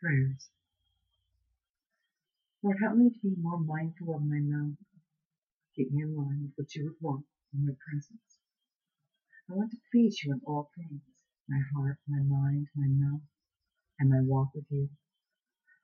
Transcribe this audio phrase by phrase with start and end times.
[0.00, 0.48] Prayers.
[2.62, 4.76] Lord, help me to be more mindful of my mouth.
[5.76, 8.38] Keep me in line with what you would want in your presence.
[9.50, 11.02] I want to please you in all things,
[11.48, 13.22] my heart, my mind, my mouth,
[14.00, 14.88] and my walk with you.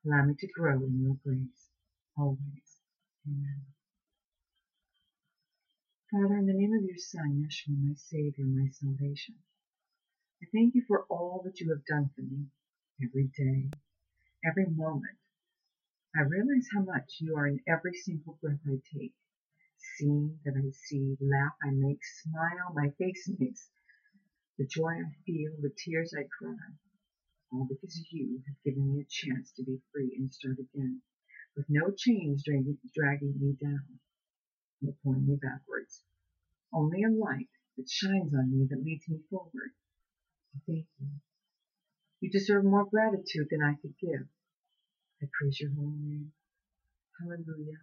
[0.07, 1.69] Allow me to grow in your grace,
[2.19, 2.81] always.
[3.29, 3.63] Amen.
[6.13, 9.37] Father, in the name of your Son, Yeshua, my Savior, my salvation,
[10.43, 12.47] I thank you for all that you have done for me
[13.03, 13.71] every day,
[14.47, 15.19] every moment.
[16.15, 19.15] I realize how much you are in every single breath I take,
[19.77, 23.69] seeing that I see, laugh I make, smile my face makes,
[24.57, 26.57] the joy I feel, the tears I cry,
[27.53, 31.03] all because you have given me a chance to be free and start again,
[31.57, 33.99] with no chains dragging, dragging me down
[34.87, 36.03] or pulling me backwards.
[36.73, 39.73] Only a light that shines on me that leads me forward.
[40.67, 41.09] Thank you.
[42.21, 44.27] You deserve more gratitude than I could give.
[45.23, 46.33] I praise your holy name.
[47.21, 47.81] Hallelujah.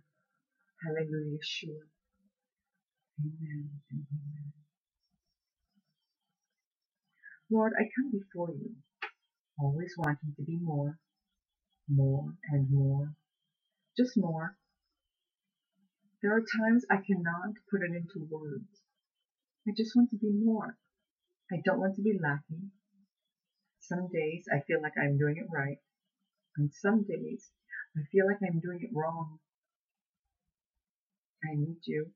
[0.85, 1.88] Hallelujah, sure.
[3.21, 4.53] Amen amen.
[7.52, 8.71] Lord, I come before you,
[9.59, 10.97] always wanting to be more,
[11.89, 13.13] more and more,
[13.97, 14.55] just more.
[16.21, 18.81] There are times I cannot put it into words.
[19.67, 20.77] I just want to be more.
[21.52, 22.71] I don't want to be lacking.
[23.81, 25.80] Some days I feel like I'm doing it right,
[26.57, 27.49] and some days
[27.97, 29.39] I feel like I'm doing it wrong.
[31.43, 32.11] I need you.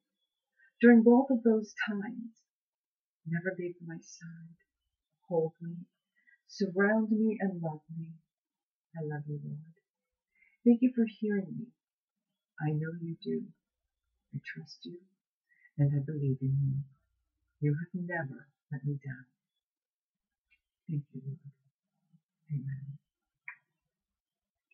[0.82, 2.38] During both of those times,
[3.26, 4.58] never leave my side.
[5.30, 5.76] Hold me,
[6.48, 8.12] surround me, and love me.
[8.96, 9.76] I love you, Lord.
[10.66, 11.68] Thank you for hearing me.
[12.62, 13.44] I know you do.
[14.36, 15.00] I trust you,
[15.78, 16.78] and I believe in you.
[17.62, 19.26] You have never let me down.
[20.90, 21.40] Thank you, Lord.
[22.52, 23.07] Amen.